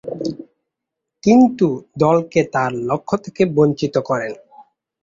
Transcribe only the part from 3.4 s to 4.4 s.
বঞ্চিত করেন।